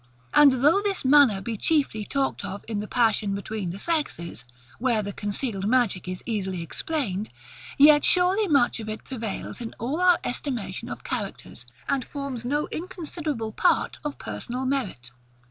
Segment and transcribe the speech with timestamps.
[0.33, 4.45] And though this MANNER be chiefly talked of in the passion between the sexes,
[4.79, 7.29] where the concealed magic is easily explained,
[7.77, 12.67] yet surely much of it prevails in all our estimation of characters, and forms no
[12.71, 15.11] inconsiderable part of personal merit.